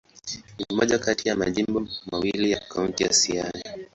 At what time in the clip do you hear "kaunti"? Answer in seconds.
2.59-3.03